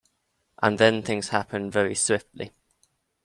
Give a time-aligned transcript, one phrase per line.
[0.63, 2.49] And then things happened very swiftly.